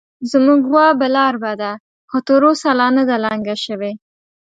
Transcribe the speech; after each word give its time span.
زموږ 0.31 0.61
غوا 0.71 0.87
برالبه 0.99 1.51
ده، 1.61 1.71
خو 2.09 2.17
تر 2.27 2.41
اوسه 2.47 2.69
لا 2.79 2.87
نه 2.97 3.03
ده 3.09 3.15
لنګه 3.25 3.55
شوې 3.65 3.91